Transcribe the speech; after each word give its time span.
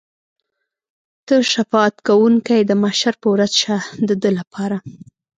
ته 1.27 1.35
شفاعت 1.53 1.95
کوونکی 2.07 2.59
د 2.65 2.71
محشر 2.81 3.13
په 3.21 3.27
ورځ 3.33 3.51
شه 3.61 3.75
د 4.07 4.09
ده 4.21 4.29
لپاره. 4.39 4.77